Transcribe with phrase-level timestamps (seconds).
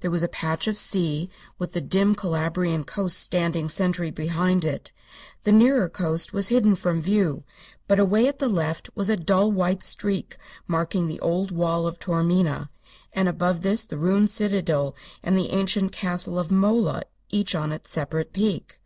[0.00, 4.92] There was a patch of sea, with the dim Calabrian coast standing sentry behind it.
[5.44, 7.44] The nearer coast was hidden from view,
[7.88, 10.36] but away at the left was a dull white streak
[10.68, 12.68] marking the old wall of Taormina,
[13.14, 17.88] and above this the ruined citadel and the ancient castle of Mola each on its
[17.88, 18.78] separate peak.